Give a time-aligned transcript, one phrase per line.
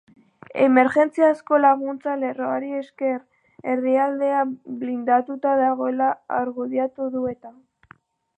[0.67, 3.19] Emergentziazko laguntza-lerroari esker,
[3.75, 4.41] herrialdea
[4.81, 7.55] blindatuta dagoela argudiatu du eta.